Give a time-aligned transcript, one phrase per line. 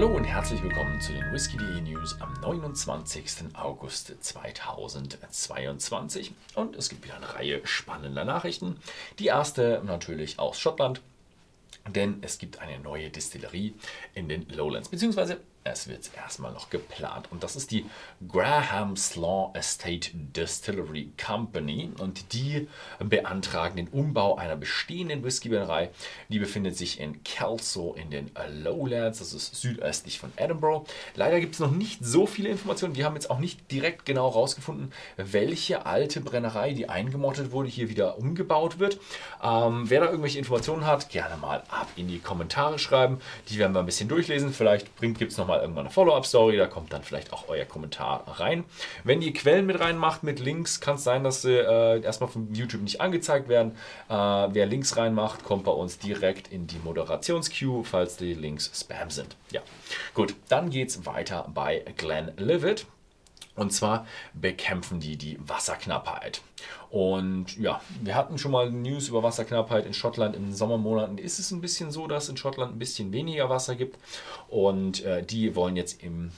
[0.00, 3.52] Hallo und herzlich willkommen zu den Whisky.de News am 29.
[3.52, 6.32] August 2022.
[6.54, 8.78] Und es gibt wieder eine Reihe spannender Nachrichten.
[9.18, 11.02] Die erste natürlich aus Schottland,
[11.86, 13.74] denn es gibt eine neue Distillerie
[14.14, 17.30] in den Lowlands, beziehungsweise es wird erstmal noch geplant.
[17.30, 17.84] Und das ist die
[18.26, 21.90] Graham's Law Estate Distillery Company.
[21.98, 22.68] Und die
[22.98, 25.90] beantragen den Umbau einer bestehenden Whiskybrennerei.
[26.28, 28.30] Die befindet sich in Kelso in den
[28.62, 29.18] Lowlands.
[29.18, 30.88] Das ist südöstlich von Edinburgh.
[31.14, 32.96] Leider gibt es noch nicht so viele Informationen.
[32.96, 37.90] Wir haben jetzt auch nicht direkt genau herausgefunden, welche alte Brennerei, die eingemottet wurde, hier
[37.90, 38.98] wieder umgebaut wird.
[39.42, 43.20] Ähm, wer da irgendwelche Informationen hat, gerne mal ab in die Kommentare schreiben.
[43.50, 44.54] Die werden wir ein bisschen durchlesen.
[44.54, 48.24] Vielleicht gibt es noch mal irgendwann eine Follow-up-Story, da kommt dann vielleicht auch euer Kommentar
[48.40, 48.64] rein.
[49.04, 52.54] Wenn ihr Quellen mit reinmacht, mit Links, kann es sein, dass sie äh, erstmal von
[52.54, 53.72] YouTube nicht angezeigt werden.
[54.08, 59.10] Äh, wer Links reinmacht, kommt bei uns direkt in die Moderationsqueue, falls die Links Spam
[59.10, 59.36] sind.
[59.50, 59.60] Ja,
[60.14, 62.86] gut, dann geht es weiter bei Glenn Livet.
[63.56, 66.40] Und zwar bekämpfen die die Wasserknappheit.
[66.88, 70.34] Und ja, wir hatten schon mal News über Wasserknappheit in Schottland.
[70.36, 73.74] In den Sommermonaten ist es ein bisschen so, dass in Schottland ein bisschen weniger Wasser
[73.74, 73.98] gibt.
[74.48, 76.30] Und äh, die wollen jetzt im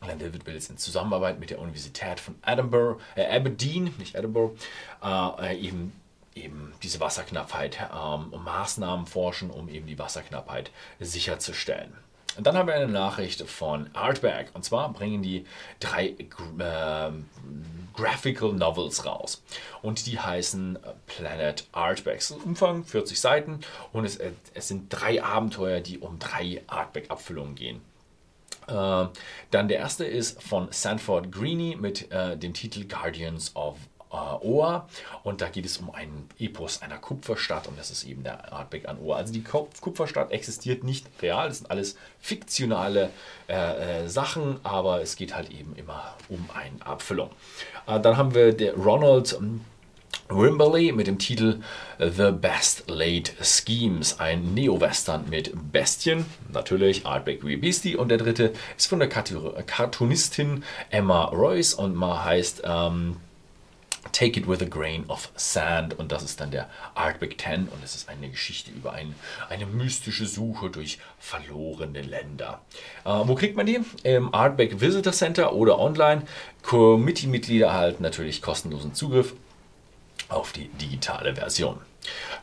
[0.00, 4.56] David Wills in Zusammenarbeit mit der Universität von Edinburgh, äh, Aberdeen, nicht Edinburgh,
[5.02, 5.92] äh, eben
[6.34, 11.94] eben diese Wasserknappheit ähm, Maßnahmen forschen, um eben die Wasserknappheit sicherzustellen.
[12.36, 14.50] Und dann haben wir eine Nachricht von Artback.
[14.54, 15.46] Und zwar bringen die
[15.80, 17.10] drei äh,
[17.94, 19.42] Graphical Novels raus.
[19.82, 22.18] Und die heißen Planet Artback.
[22.18, 23.60] Es ist Umfang 40 Seiten
[23.92, 24.18] und es,
[24.54, 27.80] es sind drei Abenteuer, die um drei Artback-Abfüllungen gehen.
[28.68, 29.06] Äh,
[29.50, 33.95] dann der erste ist von Sanford Greeny mit äh, dem Titel Guardians of äh,
[34.42, 34.88] Oa
[35.22, 38.88] und da geht es um einen Epos einer Kupferstadt und das ist eben der Artback
[38.88, 39.16] an Oa.
[39.16, 43.10] Also die Kupferstadt existiert nicht real, das sind alles fiktionale
[43.48, 47.30] äh, äh, Sachen, aber es geht halt eben immer um eine Abfüllung.
[47.86, 49.60] Äh, dann haben wir der Ronald ähm,
[50.28, 51.60] Wimberley mit dem Titel
[51.98, 57.96] The Best Laid Schemes, ein Neo-Western mit Bestien, natürlich Artback wie Beastie.
[57.96, 63.16] Und der dritte ist von der Cartoonistin Emma Royce und mal heißt ähm,
[64.12, 67.68] Take It With a Grain of Sand und das ist dann der Art Big Ten
[67.68, 69.14] und es ist eine Geschichte über ein,
[69.48, 72.60] eine mystische Suche durch verlorene Länder.
[73.04, 73.80] Äh, wo kriegt man die?
[74.02, 76.22] Im Artback Visitor Center oder online.
[76.62, 79.34] Committee-Mitglieder erhalten natürlich kostenlosen Zugriff
[80.28, 81.78] auf die digitale Version.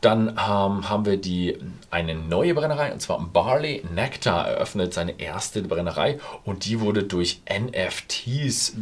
[0.00, 1.58] Dann ähm, haben wir die,
[1.90, 7.40] eine neue Brennerei, und zwar Barley Nectar eröffnet seine erste Brennerei und die wurde durch
[7.48, 8.74] NFTs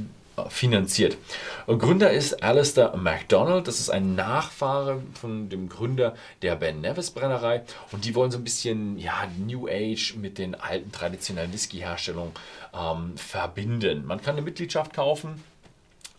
[0.48, 1.16] finanziert.
[1.66, 7.62] Gründer ist Alistair MacDonald, das ist ein Nachfahre von dem Gründer der Ben Nevis Brennerei
[7.92, 12.32] und die wollen so ein bisschen ja, New Age mit den alten traditionellen Whisky-Herstellungen
[12.74, 14.06] ähm, verbinden.
[14.06, 15.42] Man kann eine Mitgliedschaft kaufen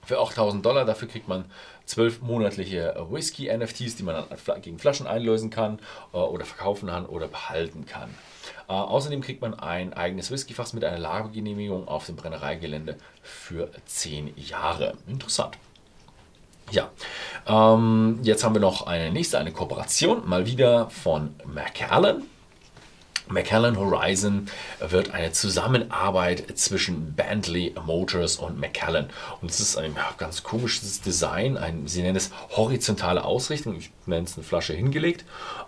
[0.05, 1.45] für 8000 Dollar, dafür kriegt man
[1.85, 5.79] zwölf monatliche Whisky-NFTs, die man dann gegen Flaschen einlösen kann
[6.13, 8.09] äh, oder verkaufen kann oder behalten kann.
[8.68, 14.34] Äh, außerdem kriegt man ein eigenes Whiskyfass mit einer Lagergenehmigung auf dem Brennereigelände für zehn
[14.38, 14.94] Jahre.
[15.07, 15.57] Interessant.
[16.72, 16.90] Ja,
[17.47, 22.24] ähm, jetzt haben wir noch eine nächste, eine Kooperation, mal wieder von Macallan.
[23.31, 24.47] Macallan Horizon
[24.80, 29.09] wird eine Zusammenarbeit zwischen Bentley Motors und Macallan.
[29.42, 31.58] Und es ist ein ganz komisches Design.
[31.58, 33.78] Ein, sie nennen es horizontale Ausrichtung.
[33.78, 35.25] Ich nenne es eine Flasche hingelegt.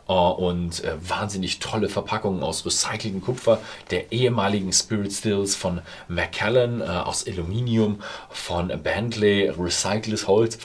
[0.08, 3.60] Äh, und äh, wahnsinnig tolle Verpackungen aus recyceltem Kupfer
[3.92, 10.60] der ehemaligen Spirit Stills von Macallan äh, aus Aluminium, von Bentley recyceltes Holz.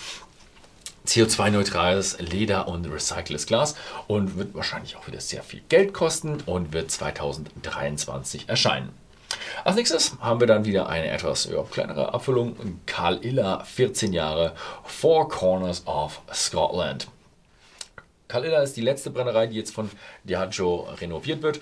[1.08, 3.74] CO2-neutrales Leder und recyceltes Glas
[4.06, 8.92] und wird wahrscheinlich auch wieder sehr viel Geld kosten und wird 2023 erscheinen.
[9.64, 12.80] Als nächstes haben wir dann wieder eine etwas kleinere Abfüllung.
[12.86, 14.54] Karl Iller, 14 Jahre,
[14.84, 17.08] Four Corners of Scotland.
[18.28, 19.90] Karl Iller ist die letzte Brennerei, die jetzt von
[20.24, 21.60] Diageo renoviert wird.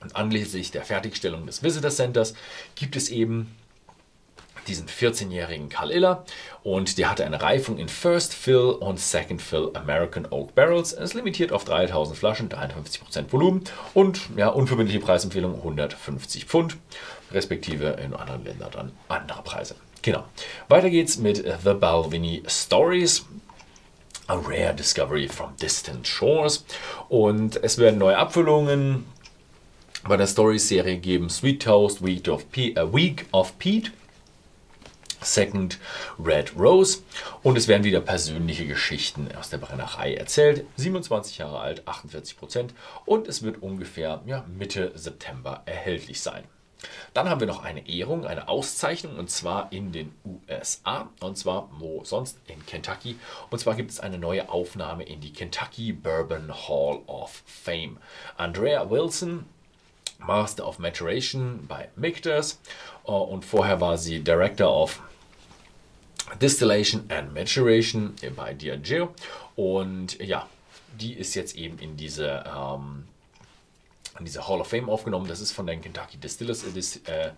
[0.00, 2.34] Und anlässlich der Fertigstellung des Visitor Centers
[2.74, 3.56] gibt es eben
[4.68, 6.24] diesen 14-jährigen Karl Iller
[6.62, 10.92] und der hatte eine Reifung in First Fill und Second Fill American Oak Barrels.
[10.92, 13.64] Es limitiert auf 3000 Flaschen, 53% Volumen
[13.94, 16.76] und ja, unverbindliche Preisempfehlung 150 Pfund,
[17.32, 19.76] respektive in anderen Ländern dann andere Preise.
[20.02, 20.24] Genau.
[20.68, 23.24] Weiter geht's mit The Balvenie Stories.
[24.28, 26.64] A Rare Discovery from Distant Shores.
[27.08, 29.04] Und es werden neue Abfüllungen
[30.08, 31.30] bei der Stories-Serie geben.
[31.30, 33.92] Sweet Toast, Week of, Pe äh, Week of Pete
[35.20, 35.78] Second
[36.18, 36.98] Red Rose.
[37.42, 40.66] Und es werden wieder persönliche Geschichten aus der Brennerei erzählt.
[40.76, 42.74] 27 Jahre alt, 48 Prozent.
[43.04, 46.44] Und es wird ungefähr ja, Mitte September erhältlich sein.
[47.14, 51.70] Dann haben wir noch eine Ehrung, eine Auszeichnung und zwar in den USA und zwar
[51.78, 53.18] wo sonst in Kentucky.
[53.50, 57.98] Und zwar gibt es eine neue Aufnahme in die Kentucky Bourbon Hall of Fame.
[58.36, 59.46] Andrea Wilson,
[60.18, 62.60] Master of Maturation bei Michters
[63.06, 65.00] äh, und vorher war sie Director of
[66.40, 69.14] Distillation and Maturation bei Diageo
[69.54, 70.48] und ja,
[70.98, 73.04] die ist jetzt eben in diese ähm,
[74.14, 75.28] an diese Hall of Fame aufgenommen.
[75.28, 77.32] Das ist von der Kentucky Distillers äh, äh,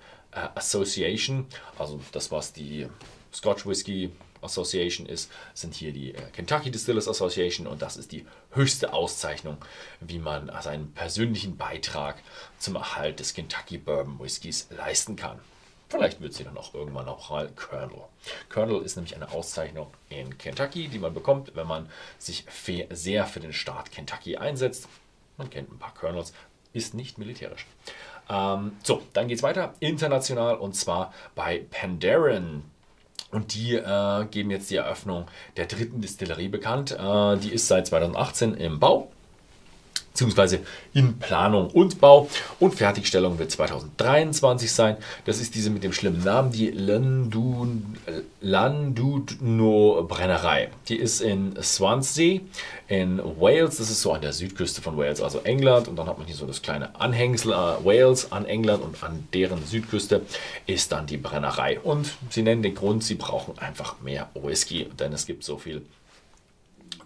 [0.55, 1.47] Association.
[1.79, 2.87] Also das, was die
[3.33, 4.11] Scotch Whisky
[4.43, 9.59] Association ist, sind hier die äh, Kentucky Distillers Association und das ist die höchste Auszeichnung,
[10.01, 12.23] wie man seinen persönlichen Beitrag
[12.59, 15.41] zum Erhalt des Kentucky Bourbon Whiskys leisten kann.
[15.89, 18.03] Vielleicht wird sie dann auch irgendwann auch mal Colonel.
[18.51, 21.89] Colonel ist nämlich eine Auszeichnung in Kentucky, die man bekommt, wenn man
[22.19, 22.45] sich
[22.91, 24.87] sehr für den Staat Kentucky einsetzt.
[25.39, 26.35] Man kennt ein paar Colonels,
[26.75, 27.67] ist nicht militärisch.
[28.29, 29.75] Ähm, so, dann geht es weiter.
[29.81, 32.65] International und zwar bei Pandaren.
[33.31, 35.27] Und die äh, geben jetzt die Eröffnung
[35.57, 36.93] der dritten Distillerie bekannt.
[36.93, 39.11] Äh, die ist seit 2018 im Bau
[40.19, 40.61] beziehungsweise
[40.95, 42.29] in Planung und Bau.
[42.59, 44.97] Und Fertigstellung wird 2023 sein.
[45.27, 46.71] Das ist diese mit dem schlimmen Namen, die
[48.41, 50.71] Landudno Brennerei.
[50.89, 52.41] Die ist in Swansea
[52.89, 53.77] in Wales.
[53.77, 55.87] Das ist so an der Südküste von Wales, also England.
[55.87, 59.29] Und dann hat man hier so das kleine Anhängsel äh, Wales an England und an
[59.33, 60.23] deren Südküste
[60.67, 61.79] ist dann die Brennerei.
[61.79, 65.83] Und sie nennen den Grund, sie brauchen einfach mehr Whisky, denn es gibt so viel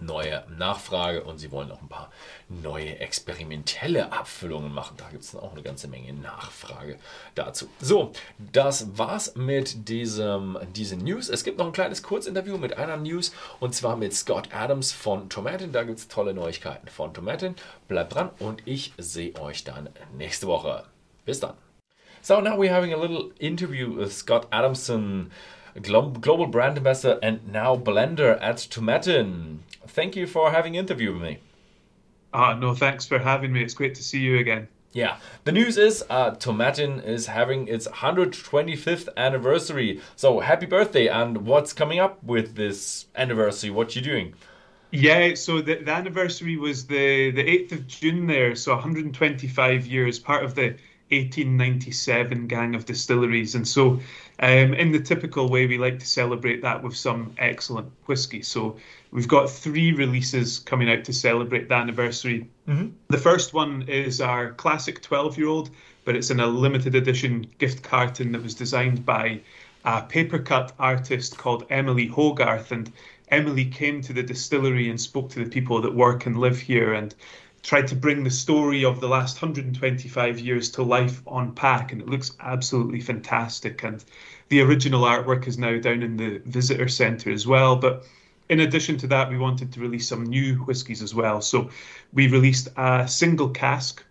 [0.05, 2.11] neue Nachfrage und sie wollen auch ein paar
[2.49, 4.97] neue experimentelle Abfüllungen machen.
[4.97, 6.99] Da gibt es auch eine ganze Menge Nachfrage
[7.35, 7.69] dazu.
[7.81, 11.29] So, das war's mit diesem, diesen News.
[11.29, 15.29] Es gibt noch ein kleines Kurzinterview mit einer News und zwar mit Scott Adams von
[15.29, 15.73] Tomatin.
[15.73, 17.55] Da gibt es tolle Neuigkeiten von Tomatin.
[17.89, 20.85] Bleibt dran und ich sehe euch dann nächste Woche.
[21.25, 21.55] Bis dann.
[22.25, 25.33] So now we're having a little interview with Scott Adamson.
[25.81, 29.59] Global brand ambassador and now blender at Tomatin.
[29.87, 31.39] Thank you for having interview with me.
[32.35, 33.63] Ah, no, thanks for having me.
[33.63, 34.69] It's great to see you again.
[34.93, 40.01] Yeah, the news is uh, Tomatin is having its 125th anniversary.
[40.17, 41.09] So happy birthday!
[41.09, 43.71] And what's coming up with this anniversary?
[43.71, 44.35] What you doing?
[44.91, 48.55] Yeah, so the, the anniversary was the the 8th of June there.
[48.55, 50.77] So 125 years, part of the
[51.13, 53.55] 1897 gang of distilleries.
[53.55, 54.01] And so,
[54.41, 58.43] um, in the typical way, we like to celebrate that with some excellent whiskey.
[58.43, 58.77] So,
[59.13, 62.49] we've got three releases coming out to celebrate the anniversary.
[62.67, 62.89] Mm-hmm.
[63.09, 65.71] The first one is our classic 12 year old,
[66.05, 69.41] but it's in a limited edition gift carton that was designed by
[69.85, 72.73] a paper cut artist called Emily Hogarth.
[72.73, 72.91] And
[73.29, 76.95] Emily came to the distillery and spoke to the people that work and live here
[76.95, 77.15] and
[77.63, 82.03] tried to bring the story of the last 125 years to life on pack, and
[82.03, 83.85] it looks absolutely fantastic.
[83.85, 84.05] And
[84.49, 87.77] the original artwork is now down in the visitor centre as well.
[87.77, 88.05] But
[88.49, 91.41] in addition to that, we wanted to release some new whiskies as well.
[91.41, 91.71] So
[92.13, 94.05] we released a single cask.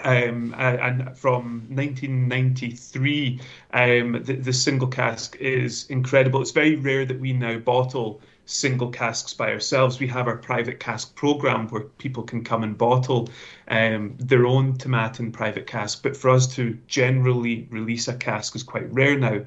[0.00, 3.40] Um, and from 1993,
[3.72, 6.40] um, the, the single cask is incredible.
[6.40, 10.00] It's very rare that we now bottle single casks by ourselves.
[10.00, 13.28] We have our private cask program where people can come and bottle
[13.68, 16.02] um, their own Tomatin private cask.
[16.02, 19.44] But for us to generally release a cask is quite rare now.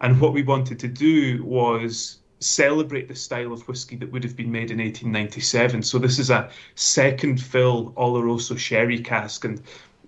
[0.00, 4.36] And what we wanted to do was celebrate the style of whiskey that would have
[4.36, 5.82] been made in 1897.
[5.82, 9.62] So this is a second fill Oloroso sherry cask, and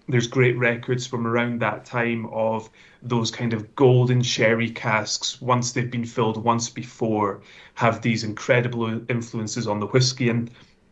[0.09, 2.68] there's great records from around that time of
[3.02, 7.40] those kind of golden sherry casks, once they've been filled once before,
[7.75, 10.28] have these incredible influences on the whiskey.
[10.28, 10.50] And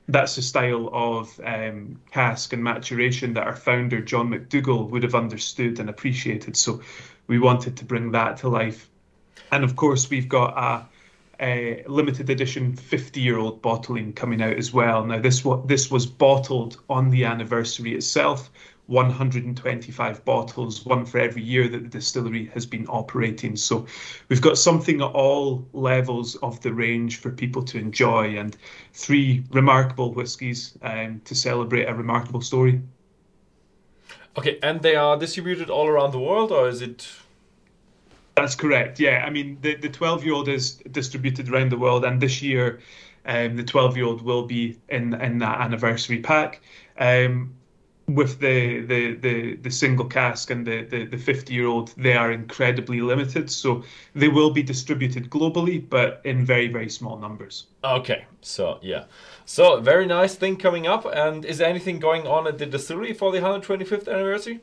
[0.09, 5.15] that's the style of um, cask and maturation that our founder, John McDougall, would have
[5.15, 6.57] understood and appreciated.
[6.57, 6.81] So
[7.27, 8.89] we wanted to bring that to life.
[9.53, 14.57] And of course, we've got a, a limited edition 50 year old bottling coming out
[14.57, 15.05] as well.
[15.05, 18.51] Now, this, what this was bottled on the anniversary itself
[18.91, 23.55] 125 bottles, one for every year that the distillery has been operating.
[23.55, 23.87] So
[24.29, 28.57] we've got something at all levels of the range for people to enjoy, and
[28.93, 32.83] three remarkable whiskies um, to celebrate a remarkable story.
[34.37, 37.09] Okay, and they are distributed all around the world, or is it?
[38.35, 38.99] That's correct.
[38.99, 42.43] Yeah, I mean the the 12 year old is distributed around the world, and this
[42.43, 42.81] year.
[43.27, 46.63] Um, the 12 year old will be in in that anniversary pack.
[46.99, 47.53] Um,
[48.15, 52.15] with the, the, the, the single cask and the, the, the 50 year old, they
[52.15, 53.51] are incredibly limited.
[53.51, 57.67] So they will be distributed globally, but in very, very small numbers.
[57.83, 59.05] Okay, so yeah.
[59.45, 61.05] So very nice thing coming up.
[61.05, 64.61] And is there anything going on at the distillery for the 125th anniversary?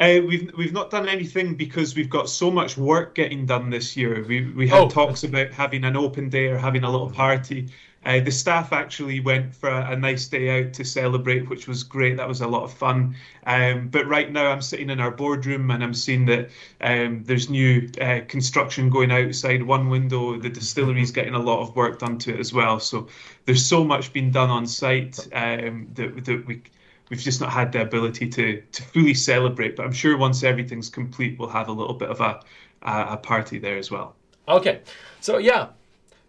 [0.00, 3.96] Uh, we've we've not done anything because we've got so much work getting done this
[3.96, 4.24] year.
[4.28, 4.88] We we had oh.
[4.88, 7.68] talks about having an open day or having a little party.
[8.04, 12.16] Uh, the staff actually went for a, nice day out to celebrate, which was great.
[12.16, 13.16] That was a lot of fun.
[13.44, 16.48] Um, but right now, I'm sitting in our boardroom and I'm seeing that
[16.80, 20.38] um, there's new uh, construction going outside one window.
[20.38, 22.78] The distillery's getting a lot of work done to it as well.
[22.78, 23.08] So
[23.46, 26.62] there's so much being done on site um, that that we
[27.10, 29.74] we've just not had the ability to to fully celebrate.
[29.76, 32.40] But I'm sure once everything's complete, we'll have a little bit of a
[32.82, 34.14] a, a party there as well.
[34.46, 34.80] Okay,
[35.20, 35.68] so yeah,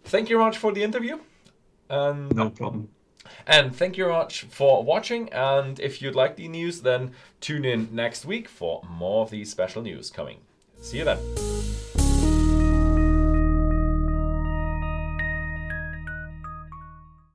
[0.04, 1.18] thank you very much for the interview.
[1.90, 2.88] And no problem.
[3.46, 5.30] And thank you very much for watching.
[5.32, 9.50] And if you'd like the news, then tune in next week for more of these
[9.50, 10.38] special news coming.
[10.80, 11.69] See you then.